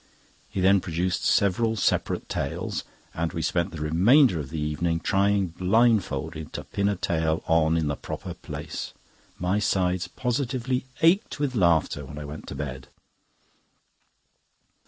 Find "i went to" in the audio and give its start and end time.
12.17-12.55